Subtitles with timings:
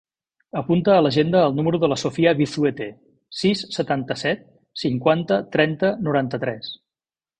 [0.59, 2.87] Apunta a l'agenda el número de la Sofía Vizuete:
[3.41, 4.43] sis, setanta-set,
[4.85, 6.73] cinquanta, trenta, noranta-tres.